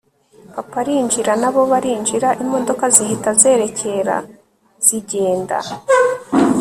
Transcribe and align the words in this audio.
papa 0.55 0.77
arinjira 0.81 1.33
nabo 1.41 1.61
barinjira 1.71 2.29
imodoka 2.43 2.83
zihita 2.95 3.29
zerekera 3.41 4.17
zigenda 4.85 5.57